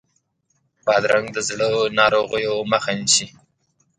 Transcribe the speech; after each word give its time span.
بادرنګ 0.85 1.27
د 1.33 1.37
زړه 1.49 1.69
ناروغیو 1.99 2.55
مخه 2.71 2.91
نیسي. 2.99 3.27